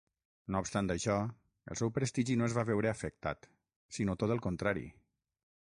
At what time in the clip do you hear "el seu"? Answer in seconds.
1.73-1.91